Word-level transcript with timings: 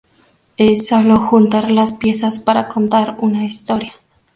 Es 0.57 0.87
solo 0.87 1.19
juntar 1.19 1.69
las 1.69 1.93
piezas 1.93 2.39
para 2.39 2.67
contar 2.67 3.17
una 3.19 3.45
historia. 3.45 3.93